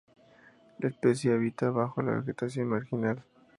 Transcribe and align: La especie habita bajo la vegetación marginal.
La 0.79 0.89
especie 0.89 1.31
habita 1.31 1.69
bajo 1.69 2.01
la 2.01 2.13
vegetación 2.15 2.67
marginal. 2.69 3.23